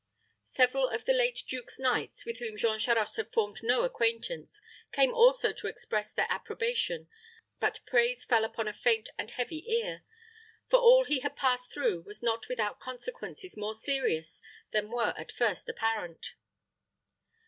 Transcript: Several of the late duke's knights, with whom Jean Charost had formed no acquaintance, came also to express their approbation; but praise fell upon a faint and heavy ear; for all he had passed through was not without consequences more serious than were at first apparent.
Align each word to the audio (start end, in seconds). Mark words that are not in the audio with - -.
Several 0.49 0.89
of 0.89 1.05
the 1.05 1.13
late 1.13 1.43
duke's 1.47 1.77
knights, 1.77 2.25
with 2.25 2.39
whom 2.39 2.57
Jean 2.57 2.79
Charost 2.79 3.17
had 3.17 3.31
formed 3.31 3.59
no 3.61 3.83
acquaintance, 3.83 4.59
came 4.91 5.13
also 5.13 5.53
to 5.53 5.67
express 5.67 6.11
their 6.11 6.25
approbation; 6.27 7.07
but 7.59 7.81
praise 7.85 8.25
fell 8.25 8.43
upon 8.43 8.67
a 8.67 8.73
faint 8.73 9.09
and 9.19 9.29
heavy 9.29 9.63
ear; 9.71 10.01
for 10.67 10.79
all 10.79 11.05
he 11.05 11.19
had 11.19 11.35
passed 11.35 11.71
through 11.71 12.01
was 12.01 12.23
not 12.23 12.47
without 12.49 12.79
consequences 12.79 13.55
more 13.55 13.75
serious 13.75 14.41
than 14.71 14.89
were 14.89 15.13
at 15.17 15.31
first 15.31 15.69
apparent. 15.69 16.33